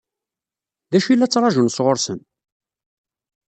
[0.91, 2.19] D acu i la ttṛaǧun sɣur-sen?